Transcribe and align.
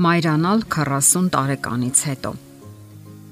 Մայրանալ 0.00 0.62
40 0.72 1.26
տարեկանից 1.34 1.98
հետո։ 2.08 2.30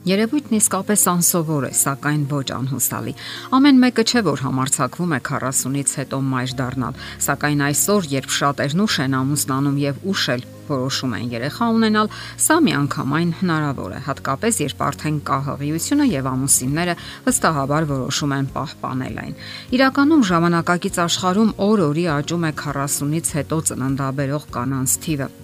Երևույթն 0.08 0.56
իսկապես 0.58 1.04
անսովոր 1.12 1.64
է, 1.64 1.70
սակայն 1.78 2.26
ոչ 2.28 2.44
անհուսալի։ 2.58 3.14
Ամեն 3.56 3.80
մեկը 3.84 4.04
չէ 4.04 4.22
որ 4.26 4.42
համարցակվում 4.44 5.14
է 5.16 5.20
40-ից 5.28 5.94
հետո 6.00 6.18
մայր 6.28 6.52
դառնալ, 6.60 7.00
սակայն 7.24 7.64
այսօր, 7.68 8.10
երբ 8.12 8.36
շատերն 8.36 8.84
ուշ 8.84 8.98
են 9.06 9.16
ամուսնանում 9.16 9.80
եւ 9.84 10.04
ուշ 10.12 10.26
էլ 10.36 10.46
որոշում 10.68 11.16
են 11.16 11.32
երեխա 11.38 11.70
ունենալ, 11.78 12.12
սա 12.36 12.56
միանգամայն 12.68 13.32
հնարավոր 13.40 13.96
է, 13.96 14.00
հատկապես 14.12 14.60
երբ 14.68 14.86
արդեն 14.92 15.18
կա 15.24 15.40
հղիությունը 15.48 16.08
եւ 16.12 16.30
ամուսինները 16.36 16.98
վստահաբար 17.24 17.90
որոշում 17.96 18.38
են 18.38 18.52
պահպանել 18.58 19.20
այն։ 19.24 19.34
Իրականում 19.80 20.28
ժամանակակից 20.36 21.02
աշխարհում 21.08 21.52
օր-օրի 21.68 22.08
աճում 22.18 22.48
է 22.52 22.56
40-ից 22.60 23.36
հետո 23.40 23.62
ծննդաբերող 23.72 24.50
կանանց 24.58 25.02
թիվը 25.08 25.34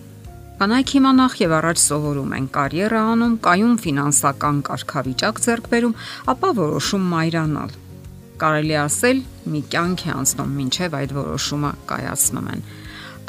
Կանայք 0.55 0.91
հիմա 0.95 1.11
նախ 1.19 1.33
եւ 1.41 1.53
առաջ 1.57 1.81
սովորում 1.83 2.35
են 2.37 2.45
կարիերա 2.55 2.99
անում, 3.13 3.33
կայուն 3.43 3.79
ֆինանսական 3.85 4.59
կարգավիճակ 4.69 5.41
ձեռք 5.45 5.65
բերում, 5.73 5.95
ապա 6.31 6.51
որոշում 6.59 7.09
մայրանալ։ 7.11 7.73
Կարելի 8.39 8.77
ասել, 8.85 9.23
մի 9.51 9.63
կյանք 9.75 10.05
է 10.05 10.13
անցնում, 10.15 10.53
ինչև 10.65 10.95
այդ 11.01 11.15
որոշումը 11.19 11.73
կայացնում 11.91 12.51
են։ 12.55 12.63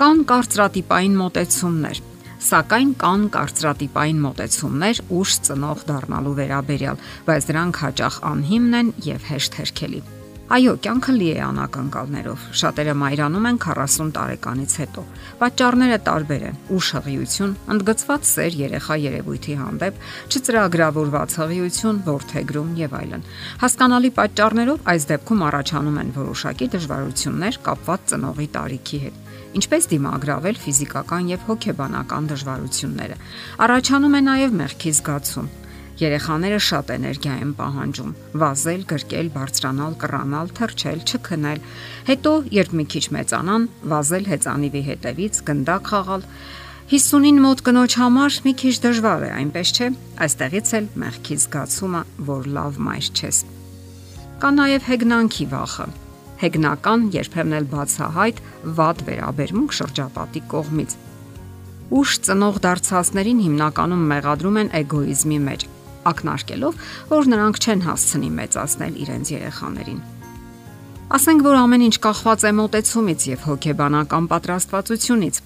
Կան 0.05 0.21
կարծրատիպային 0.29 1.15
մոտեցումներ, 1.25 2.01
սակայն 2.45 2.91
կան 3.01 3.23
կարծրատիպային 3.35 4.19
մոտեցումներ 4.25 5.01
ուշ 5.17 5.39
ծնող 5.49 5.81
դառնալու 5.89 6.35
վերաբերյալ, 6.41 7.01
բայց 7.25 7.49
դրանք 7.49 7.81
հաճախ 7.85 8.21
անհիմն 8.35 8.79
են 8.83 8.93
եւ 9.09 9.27
հեշտ 9.33 9.59
հերքելի։ 9.63 10.03
Այո, 10.45 10.75
կյանքը 10.77 11.13
լի 11.15 11.27
է 11.33 11.37
անակնկալներով։ 11.41 12.41
Շատերը 12.59 12.93
մայրանում 13.01 13.45
են 13.49 13.55
40 13.63 14.11
տարեկանից 14.13 14.75
հետո։ 14.81 15.03
Պատճառները 15.39 15.97
տարբեր 16.05 16.43
են՝ 16.49 16.59
ուշ 16.75 16.89
հղիություն, 16.97 17.55
ընդգծված 17.73 18.29
սեր 18.29 18.57
երեխա 18.59 18.97
երևույթի 19.05 19.55
հանդեպ, 19.63 19.97
չծրագրավորված 20.29 21.35
հղիություն, 21.41 22.03
որթեգրում 22.05 22.69
եւ 22.85 22.95
այլն։ 23.01 23.27
Հասկանալի 23.65 24.13
պատճառներով 24.21 24.87
այս 24.93 25.09
դեպքում 25.15 25.43
առաջանում 25.49 25.99
են 26.05 26.15
որոշակի 26.21 26.69
դժվարություններ 26.77 27.61
կապված 27.65 28.09
ծնողի 28.13 28.49
տարիքի 28.53 28.99
հետ 29.09 29.21
ինչպես 29.55 29.85
դիմագրավել 29.87 30.57
ֆիզիկական 30.59 31.29
եւ 31.31 31.43
հոգեբանական 31.47 32.25
դժվարությունները։ 32.31 33.15
Առաջանում 33.65 34.17
է 34.19 34.21
նաեւ 34.25 34.57
մեղքի 34.59 34.91
զգացում, 34.99 35.47
Երեխաները 35.95 36.57
շատ 36.59 36.89
էներգիա 36.91 37.33
են 37.39 37.51
պահանջում՝ 37.55 38.09
վազել, 38.41 38.81
գրկել, 38.89 39.27
բարձրանալ, 39.31 39.93
կռանալ, 40.01 40.49
թռչել, 40.57 41.03
չքնել։ 41.07 41.59
Հետո, 42.09 42.31
երբ 42.51 42.71
մի 42.75 42.85
քիչ 42.91 43.03
մեծանան, 43.15 43.67
վազել 43.93 44.25
հեծանիվի 44.31 44.81
հետևից, 44.89 45.39
գնդակ 45.47 45.87
խաղալ։ 45.91 46.25
50-ին 46.91 47.39
մոտ 47.45 47.63
կնոջ 47.65 47.95
համար 48.01 48.39
մի 48.45 48.53
քիչ 48.59 48.73
դժվար 48.83 49.23
է, 49.23 49.29
այնպես 49.39 49.71
չէ։ 49.75 49.87
Այստեղից 50.25 50.73
էլ 50.75 50.89
մեղքի 51.05 51.37
զգացումը, 51.45 52.01
որ 52.27 52.49
լավ 52.59 52.81
մայր 52.85 53.07
չես։ 53.15 53.39
Կա 54.43 54.49
նաև 54.59 54.89
հեգնանքի 54.91 55.47
վախը։ 55.55 55.87
Հեգնական 56.43 57.07
երբեմն 57.15 57.55
էլ 57.55 57.69
բացահայտ 57.71 58.41
վատ 58.75 59.05
վերաբերմունք 59.07 59.77
շրջապատի 59.79 60.41
կողմից։ 60.51 60.97
Ուշ 61.95 62.17
ծնող 62.27 62.59
դարձածներին 62.65 63.41
հիմնականում 63.45 64.05
մեղադրում 64.11 64.59
են 64.65 64.71
էգոիզմի 64.81 65.39
մեջ 65.45 65.65
ակնարկելով, 66.11 66.77
որ 67.15 67.31
նրանք 67.33 67.63
չեն 67.65 67.81
հասցնի 67.85 68.29
մեծացնել 68.41 69.01
իրենց 69.05 69.33
երեխաներին։ 69.35 69.99
Ասենք 71.15 71.43
որ 71.45 71.55
ամեն 71.61 71.83
ինչ 71.85 71.97
կախված 72.01 72.43
է 72.49 72.51
մոտեցումից 72.59 73.25
եւ 73.29 73.43
հոգեբանական 73.45 74.29
պատրաստվածությունից։ 74.31 75.37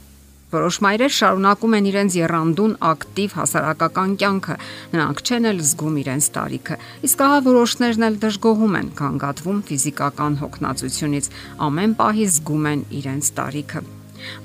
Որոշ 0.49 0.77
մայրեր 0.81 1.11
շարունակում 1.13 1.75
են 1.77 1.89
իրենց 1.89 2.15
երանդուն 2.17 2.71
ակտիվ 2.89 3.35
հասարակական 3.39 4.15
կյանքը, 4.23 4.55
նրանք 4.95 5.21
չեն 5.27 5.49
էլ 5.51 5.59
զգում 5.67 5.99
իրենց 6.03 6.29
տարիքը։ 6.39 6.79
Իսկ 7.09 7.21
ահա 7.27 7.43
որոշներն 7.49 8.07
էլ 8.07 8.17
դժգոհում 8.23 8.79
են, 8.79 8.89
կանգատվում 9.03 9.61
ֆիզիկական 9.69 10.39
հոգնածությունից, 10.41 11.29
ամեն 11.69 11.95
պահի 12.01 12.25
զգում 12.39 12.65
են 12.73 12.83
իրենց 13.03 13.31
տարիքը։ 13.43 13.85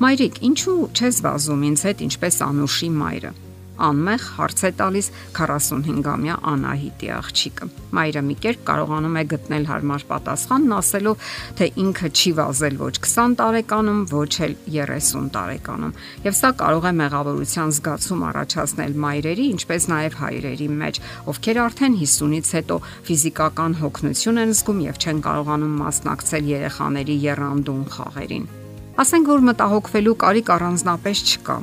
Մայրիկ, 0.05 0.45
ինչու 0.51 0.79
չես 0.93 1.25
վազում 1.25 1.67
ինձ 1.73 1.89
հետ 1.89 2.07
ինչպես 2.11 2.41
անուշի 2.53 2.93
մայրը 3.01 3.33
անմեղ 3.83 4.25
հարց 4.39 4.61
է 4.65 4.71
տալիս 4.79 5.09
45-ամյա 5.37 6.35
Անահիտի 6.51 7.09
աղջիկը։ 7.15 7.69
Մայրը 7.95 8.23
մի 8.29 8.37
կերպ 8.45 8.63
կարողանում 8.69 9.19
է 9.19 9.25
գտնել 9.33 9.67
հարմար 9.71 10.05
պատասխանն 10.11 10.75
ասելով, 10.79 11.29
թե 11.59 11.69
ինքը 11.85 12.11
չի 12.15 12.33
վազել 12.39 12.79
ոչ 12.85 12.95
20 13.05 13.37
տարեկանում, 13.41 14.01
ոչ 14.15 14.33
էլ 14.47 14.57
30 14.75 15.31
տարեկանում։ 15.35 15.95
Եվ 16.25 16.39
սա 16.39 16.51
կարող 16.65 16.89
է 16.89 16.93
մեղավորության 17.03 17.75
զգացում 17.75 18.25
առաջացնել 18.31 18.99
մայրերի, 19.05 19.47
ինչպես 19.55 19.89
նաև 19.95 20.19
հայրերի 20.25 20.69
մեջ, 20.85 21.01
ովքեր 21.35 21.63
արդեն 21.65 21.97
50-ից 22.05 22.53
հետո 22.59 22.81
ֆիզիկական 23.11 23.79
հոգնություն 23.85 24.43
են 24.45 24.55
զգում 24.55 24.85
եւ 24.89 25.01
չեն 25.05 25.25
կարողանում 25.29 25.79
մասնակցել 25.85 26.53
երեխաների 26.55 27.17
երանդուն 27.29 27.87
խաղերին։ 27.95 28.53
Ասենք 28.95 29.31
որ 29.35 29.49
մտահոգվելու 29.51 30.21
կարիք 30.23 30.53
առանձնապես 30.55 31.25
չկա 31.35 31.57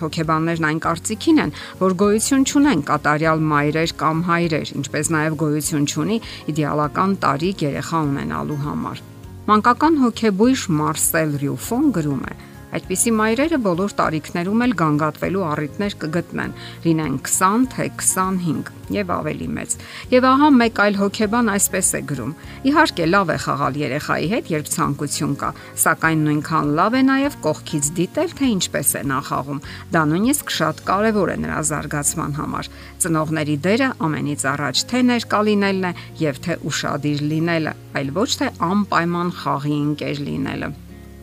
Հոգեբաններն 0.00 0.68
այն 0.70 0.80
կարծիքին 0.86 1.40
են, 1.44 1.54
որ 1.80 1.96
գոյություն 2.02 2.44
չունեն 2.50 2.84
կատարյալ 2.90 3.44
մայրեր 3.52 3.94
կամ 4.00 4.22
հայրեր, 4.30 4.74
ինչպես 4.80 5.12
նաև 5.16 5.38
գոյություն 5.44 5.88
չունի 5.90 6.20
իդեալական 6.52 7.16
տարիք 7.24 7.64
երեխա 7.70 8.04
ունենալու 8.10 8.60
համար։ 8.66 9.02
Մանկական 9.50 10.00
հոգեբույժ 10.04 10.68
Մարսել 10.80 11.36
Ռյուֆոն 11.44 11.90
գրում 11.96 12.24
է. 12.30 12.34
Այդպիսի 12.70 13.10
մայրերը 13.18 13.58
բոլոր 13.64 13.94
տարիքներում 13.98 14.60
էլ 14.66 14.74
գանգատվելու 14.78 15.46
առիթներ 15.50 15.94
կգտնեն, 16.04 16.52
լինեն 16.84 17.16
20 17.26 17.64
թե 17.72 17.86
25 17.98 18.70
եւ 18.94 19.10
ավելի 19.14 19.48
մեծ։ 19.56 19.74
Եվ 20.10 20.26
ահա 20.30 20.50
մեկ 20.54 20.78
այլ 20.84 20.98
հոգեբան 21.00 21.50
այսպես 21.54 21.90
է 21.98 22.00
գրում. 22.10 22.34
Իհարկե 22.70 23.08
լավ 23.10 23.32
է 23.34 23.36
խաղալ 23.44 23.78
երեխայի 23.80 24.28
հետ, 24.34 24.50
երբ 24.54 24.70
ցանկություն 24.74 25.34
կա, 25.40 25.50
սակայն 25.84 26.22
նույնքան 26.26 26.70
լավ 26.80 26.98
է 27.00 27.02
նաեւ 27.10 27.38
կողքից 27.46 27.90
դիտել, 27.98 28.34
թե 28.40 28.50
ինչպես 28.54 28.92
է 29.00 29.02
նախաղում։ 29.10 29.62
Դա 29.94 30.02
նույնիսկ 30.10 30.54
շատ 30.58 30.84
կարեւոր 30.90 31.34
է 31.34 31.38
նրա 31.46 31.60
զարգացման 31.70 32.36
համար։ 32.40 32.70
Ծնողների 33.00 33.56
դերը 33.66 33.90
ամենից 34.10 34.46
առաջ 34.54 34.84
թե 34.90 35.02
ներկալինելն 35.10 35.90
է 35.90 35.96
եւ 36.20 36.44
թե 36.46 36.60
ուրشادիր 36.70 37.26
լինելը, 37.34 37.74
այլ 37.98 38.14
ոչ 38.20 38.30
թե 38.42 38.54
անպայման 38.70 39.34
խաղի 39.40 39.76
ընկեր 39.80 40.24
լինելը։ 40.30 40.72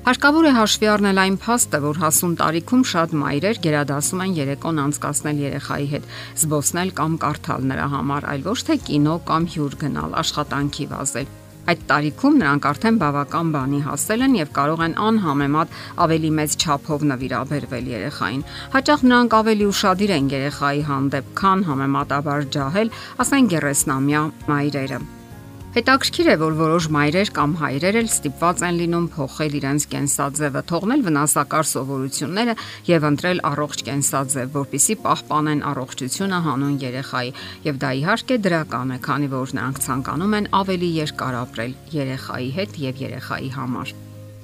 Հարկավոր 0.08 0.46
է 0.48 0.52
հաշվի 0.56 0.88
առնել 0.88 1.18
այն 1.20 1.34
փաստը, 1.44 1.80
որ 1.84 1.98
հասուն 2.00 2.36
տարիքում 2.40 2.84
շատ 2.88 3.16
մայրեր 3.22 3.58
գերադասում 3.66 4.22
են 4.24 4.36
երեկոն 4.38 4.78
անցկасնել 4.84 5.42
երեխայի 5.44 5.88
հետ, 5.94 6.06
զբոսնել 6.44 6.94
կամ 7.00 7.18
կարդալ 7.24 7.68
նրա 7.72 7.88
համար, 7.92 8.28
այլ 8.32 8.46
ոչ 8.46 8.56
թե 8.70 8.78
կինո 8.88 9.16
կամ 9.28 9.48
հյուր 9.58 9.76
գնալ, 9.82 10.16
աշխատանքի 10.24 10.88
վազել։ 10.94 11.28
Այդ 11.68 11.84
տարիքում 11.92 12.40
նրանք 12.40 12.70
արդեն 12.72 13.02
բավական 13.04 13.52
բանի 13.58 13.82
հասել 13.90 14.26
են 14.30 14.40
եւ 14.40 14.56
կարող 14.56 14.86
են 14.88 14.98
անհամեմատ 15.10 15.76
ավելի 16.08 16.32
մեծ 16.40 16.58
չափով 16.64 17.06
նվիրաբերվել 17.12 17.92
երեխային։ 17.98 18.48
Հաճախ 18.80 19.06
նրանք 19.12 19.38
ավելի 19.44 19.70
ուրախadir 19.74 20.16
են 20.22 20.32
երեխայի 20.38 20.88
հանդեպ, 20.94 21.36
քան 21.44 21.68
համեմատաբար 21.68 22.50
ջահել, 22.56 22.96
ասեն 23.28 23.54
գերեսնամյա 23.58 24.26
մայրերը։ 24.48 25.04
Հետաքրքիր 25.78 26.28
է, 26.32 26.36
որ 26.42 26.54
որոշ 26.58 26.86
մայրեր 26.90 27.30
կամ 27.38 27.52
հայրեր 27.60 27.98
էլ 28.00 28.08
ստիպված 28.10 28.62
են 28.66 28.78
լինում 28.82 29.04
փոխել 29.14 29.58
իրենց 29.60 29.84
կենսաձևը, 29.92 30.64
թողնել 30.72 31.04
վնասակար 31.06 31.68
սովորությունները 31.72 32.56
եւ 32.88 33.06
ընտրել 33.12 33.44
առողջ 33.52 33.84
կենսաձև, 33.92 34.50
որpիսի 34.58 34.98
պահպանեն 35.06 35.64
առողջությունը 35.74 36.42
հանուն 36.48 36.82
երեխայի։ 36.88 37.32
Եվ 37.70 37.80
դա 37.86 37.94
իհարկե 38.02 38.40
դրական 38.48 38.98
է, 38.98 39.00
քանի 39.06 39.32
որ 39.38 39.56
նրանք 39.62 39.86
ցանկանում 39.86 40.36
են 40.42 40.52
ավելի 40.64 40.92
երկար 40.98 41.40
ապրել 41.46 41.80
երեխայի 42.02 42.52
հետ 42.58 42.84
եւ 42.88 43.06
երեխայի 43.06 43.56
համար։ 43.62 43.98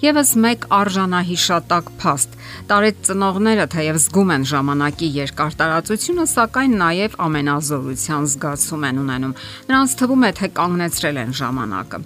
Եվս 0.04 0.32
մեկ 0.44 0.66
արժանահիշատակ 0.76 1.90
փաստ։ 2.02 2.34
Տարեց 2.68 2.98
ծնողները 3.08 3.68
թեև 3.72 4.00
զգում 4.04 4.34
են 4.36 4.46
ժամանակի 4.50 5.08
երկար 5.18 5.54
տարածությունը, 5.62 6.26
սակայն 6.28 6.74
նաև 6.82 7.16
ամենազորության 7.24 8.28
զգացում 8.34 8.84
են 8.90 9.00
ունենում։ 9.04 9.36
Նրանց 9.70 9.96
թվում 10.04 10.26
է, 10.28 10.32
թե 10.40 10.50
կանգնեցրել 10.60 11.22
են 11.24 11.32
ժամանակը։ 11.40 12.02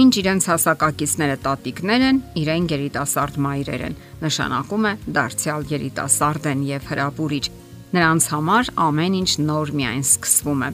Մինչ 0.00 0.12
իրենց 0.22 0.48
հասակակիցները 0.48 1.36
տատիկներ 1.44 2.06
են, 2.08 2.22
իրեն 2.40 2.70
երիտասարդ 2.72 3.36
մայրեր 3.44 3.84
են։ 3.92 3.98
Նշանակում 4.24 4.88
է 4.88 4.94
դարձյալ 5.20 5.68
երիտասարդ 5.76 6.48
են 6.56 6.64
եւ 6.72 6.88
հրապուրիչ 6.88 7.44
Նրանց 7.92 8.26
համար 8.32 8.68
ամեն 8.86 9.16
ինչ 9.18 9.32
նոր 9.44 9.72
միայն 9.76 10.04
սկսվում 10.06 10.62
է։ 10.64 10.70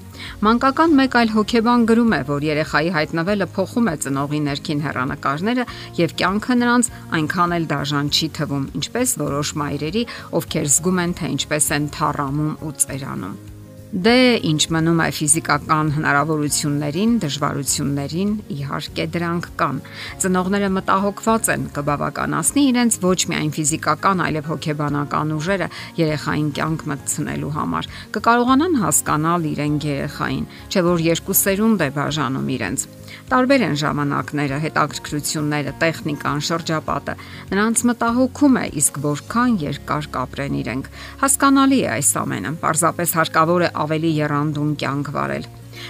Մանկական 0.46 0.94
մեկ 1.00 1.16
այլ 1.18 1.32
հոգեբան 1.34 1.86
գրում 1.90 2.14
է, 2.14 2.20
որ 2.28 2.46
երեխայի 2.48 2.92
հայտնվելը 2.94 3.50
փոխում 3.58 3.90
է 3.90 3.96
ծնողի 4.06 4.40
ներքին 4.46 4.84
հերանեկարները 4.86 5.66
եւ 5.98 6.16
կյանքը 6.22 6.58
նրանց 6.62 6.92
այնքան 7.18 7.58
էլ 7.58 7.68
դաժան 7.74 8.14
չի 8.14 8.32
թվում, 8.38 8.72
ինչպես 8.78 9.18
որոշ 9.26 9.54
մայրերի, 9.58 10.08
ովքեր 10.38 10.72
զգում 10.78 11.04
են, 11.04 11.14
թե 11.18 11.34
ինչպես 11.34 11.70
են 11.78 11.92
թառամում 11.98 12.58
ու 12.62 12.74
ծերանում։ 12.86 13.57
Դե 13.88 14.44
ինչ 14.44 14.66
մնում 14.68 14.98
է 15.00 15.04
ֆիզիկական 15.16 15.90
հնարավորություններին, 15.96 17.12
դժվարություններին, 17.22 18.34
իհարկե 18.52 19.06
դրանք 19.14 19.48
կան։ 19.62 19.78
Ծնողները 20.24 20.68
մտահոգված 20.74 21.48
են 21.54 21.64
կբավականացնի 21.78 22.64
իրենց 22.68 22.98
ոչ 23.06 23.18
միայն 23.32 23.54
ֆիզիկական, 23.56 24.20
այլև 24.28 24.52
հոգեբանական 24.52 25.32
ուժերը 25.38 25.70
երեխային 26.04 26.52
կյանք 26.60 26.86
մտցնելու 26.92 27.54
համար։ 27.56 27.90
Կկարողանան 28.18 28.78
հասկանալ 28.84 29.50
իրեն 29.56 29.80
երեխային, 29.88 30.46
չէ 30.68 30.84
որ 30.92 31.04
երկու 31.08 31.40
սերունդ 31.48 31.88
է 31.88 31.92
բաժանում 31.96 32.52
իրենց։ 32.58 32.88
Տարբեր 33.28 33.62
են 33.66 33.76
ժամանակները, 33.76 34.58
հետաքրքրությունները, 34.62 35.72
տեխնիկան, 35.82 36.42
շրջապատը։ 36.48 37.14
Նրանց 37.52 37.82
մտահոգում 37.88 38.56
է, 38.56 38.64
իսկ 38.80 39.00
որքան 39.04 39.56
երկար 39.64 40.08
կապրեն 40.16 40.56
իրենք։ 40.62 40.88
Հասկանալի 41.24 41.80
է 41.84 41.90
այս 41.92 42.12
ամենը։ 42.22 42.52
Պարզապես 42.64 43.12
հարկավոր 43.18 43.64
է 43.68 43.70
ավելի 43.84 44.10
երանդուն 44.18 44.74
կյանք 44.82 45.10
վարել։ 45.14 45.48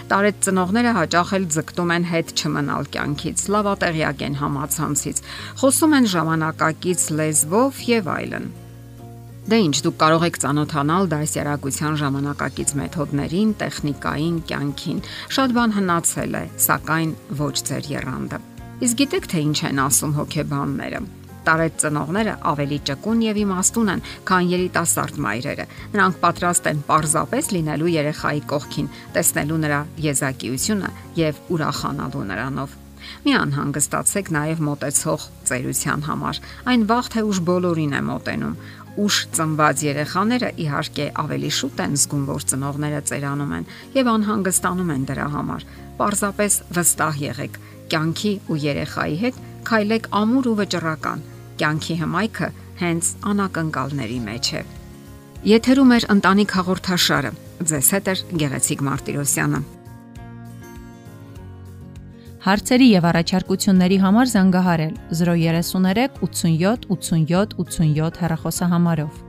Տարեց 0.08 0.40
ծնողները 0.44 0.93
հաճախ 0.99 1.35
էլ 1.38 1.44
ձգտում 1.55 1.93
են 1.96 2.06
հետ 2.12 2.32
չմնալ 2.38 2.88
կյանքից, 2.94 3.44
լավատեղյակ 3.55 4.25
են 4.29 4.38
համացանցից, 4.43 5.20
խոսում 5.62 5.96
են 5.99 6.08
ժամանակակից 6.14 7.05
լեզվով 7.19 7.82
եւ 7.88 8.11
այլն։ 8.14 8.49
Դե 9.49 9.58
ինչ 9.64 9.76
դուք 9.85 9.94
կարող 10.02 10.25
եք 10.29 10.38
ճանոթանալ 10.44 11.06
դասյարակության 11.08 11.94
ժամանակակից 12.05 12.75
մեթոդներին, 12.82 13.55
տեխնիկային, 13.62 14.37
կյանքին։ 14.50 14.99
Շատ 15.38 15.55
բան 15.56 15.76
հնացել 15.79 16.37
է, 16.37 16.44
սակայն 16.69 17.14
ոչ 17.40 17.55
ձեր 17.70 17.93
երանդը։ 17.96 18.43
Իսկ 18.85 19.00
գիտեք 19.00 19.31
թե 19.32 19.46
ինչ 19.49 19.58
են 19.73 19.81
ասում 19.88 20.12
հոգեբանները 20.20 21.00
տարեց 21.49 21.79
ծնողները 21.83 22.35
ավելի 22.53 22.79
ճկուն 22.89 23.23
եւ 23.25 23.39
իմաստուն 23.43 23.93
են, 23.95 24.03
քան 24.29 24.50
երիտասարդ 24.53 25.21
մայրերը։ 25.25 25.67
Նրանք 25.95 26.19
պատրաստ 26.25 26.69
են 26.73 26.83
parzapes 26.89 27.49
լինելու 27.56 27.95
երեխայի 27.95 28.43
կողքին, 28.53 28.91
տեսնելու 29.17 29.62
նրա 29.65 29.81
եզակիությունը 30.09 30.91
եւ 31.19 31.41
ուրախանալու 31.56 32.27
նրանով։ 32.33 32.77
Մի 33.25 33.33
անհանգստացեք 33.39 34.29
նաև 34.35 34.61
մտեցող 34.69 35.25
ծերության 35.49 36.03
համար։ 36.09 36.41
Այն 36.69 36.83
վաղ 36.91 37.09
թե 37.15 37.23
ուշ 37.29 37.39
բոլորին 37.49 37.95
է 37.99 38.03
մոտենում 38.09 38.59
ուշ 38.99 39.17
ծնված 39.37 39.83
երեխաները 39.87 40.50
իհարկե 40.65 41.06
ավելի 41.23 41.50
շուտ 41.59 41.83
են 41.85 41.97
զգում, 42.03 42.25
որ 42.29 42.47
ծնողները 42.50 43.00
ծերանում 43.11 43.55
են 43.59 43.69
եւ 43.95 44.12
անհանգստանում 44.15 44.93
են 44.97 45.09
դրա 45.12 45.29
համար։ 45.39 45.67
Պարզապես 46.03 46.61
վստահ 46.75 47.23
եղեք, 47.29 47.59
կյանքի 47.95 48.35
ու 48.50 48.61
երեխայի 48.67 49.19
հետ 49.23 49.43
քայլեք 49.69 50.15
ամուր 50.19 50.49
ու 50.50 50.59
վճռական 50.62 51.27
կյանքի 51.60 51.96
հմայքը 52.02 52.49
հենց 52.82 53.10
անակնկալների 53.32 54.20
մեջ 54.28 54.52
է։ 54.58 54.62
Եթերում 55.49 55.93
է 55.94 55.99
ընտանիք 56.14 56.55
հաղորդաշարը։ 56.58 57.32
Ձեզ 57.70 57.90
հետ 57.94 58.08
է 58.08 58.14
Գեղեցիկ 58.43 58.84
Մարտիրոսյանը։ 58.88 59.60
Հարցերի 62.49 62.87
եւ 62.88 63.06
առաջարկությունների 63.10 63.96
համար 64.02 64.28
զանգահարել 64.32 64.93
033 65.20 66.20
87 66.22 66.87
87 66.96 67.56
87 67.62 68.20
հեռախոսահամարով։ 68.22 69.27